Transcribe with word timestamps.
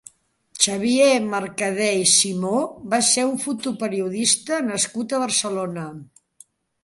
Xavier 0.65 1.17
Mercadé 1.33 1.89
i 2.03 2.07
Simó 2.11 2.55
va 2.93 2.99
ser 3.09 3.27
un 3.33 3.37
fotoperiodista 3.43 4.59
nascut 4.73 5.13
a 5.13 5.19
Barcelona. 5.25 5.85